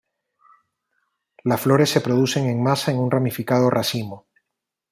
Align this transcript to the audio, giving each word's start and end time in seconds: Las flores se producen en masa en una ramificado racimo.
Las 1.43 1.61
flores 1.61 1.91
se 1.91 2.01
producen 2.01 2.47
en 2.47 2.63
masa 2.63 2.89
en 2.91 2.97
una 2.97 3.11
ramificado 3.17 3.69
racimo. 3.69 4.25